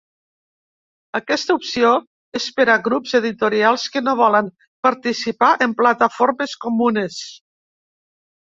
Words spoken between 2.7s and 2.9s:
a